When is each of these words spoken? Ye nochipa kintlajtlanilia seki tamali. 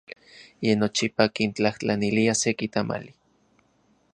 Ye 0.63 0.71
nochipa 0.79 1.25
kintlajtlanilia 1.35 2.33
seki 2.41 2.67
tamali. 2.73 3.11